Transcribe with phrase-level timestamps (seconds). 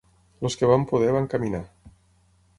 [0.47, 1.61] Els que van poder van caminar.